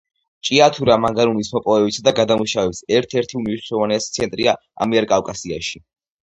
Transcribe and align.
ჭიათურა 0.47 0.95
მანგანუმის 1.03 1.51
მოპოვებისა 1.57 2.05
და 2.07 2.15
გადამუშავების 2.21 2.81
ერთ-ერთი 2.97 3.39
უმნიშვნელოვანესი 3.43 4.13
ცენტრია 4.19 4.59
ამიერკავკასიაში. 4.89 5.87